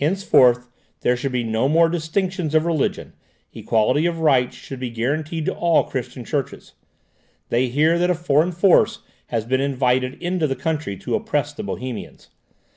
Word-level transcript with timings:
Henceforth, 0.00 0.68
there 1.02 1.16
should 1.16 1.30
be 1.30 1.44
no 1.44 1.68
more 1.68 1.88
distinctions 1.88 2.52
of 2.52 2.64
religion; 2.64 3.12
equality 3.52 4.04
of 4.04 4.18
rights 4.18 4.56
should 4.56 4.80
be 4.80 4.90
guaranteed 4.90 5.44
to 5.46 5.54
all 5.54 5.84
Christian 5.84 6.24
churches. 6.24 6.72
They 7.48 7.68
hear 7.68 7.96
that 7.96 8.10
a 8.10 8.14
foreign 8.16 8.50
force 8.50 9.02
has 9.28 9.44
been 9.44 9.60
invited 9.60 10.20
into 10.20 10.48
the 10.48 10.56
country 10.56 10.96
to 10.96 11.14
oppress 11.14 11.52
the 11.52 11.62
Bohemians. 11.62 12.28